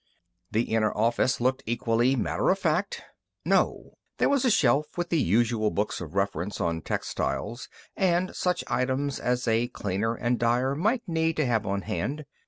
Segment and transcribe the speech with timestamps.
[0.49, 3.03] The inner office looked equally matter of fact.
[3.45, 3.99] No....
[4.17, 9.19] There was the shelf with the usual books of reference on textiles and such items
[9.19, 12.25] as a cleaner and dyer might need to have on hand.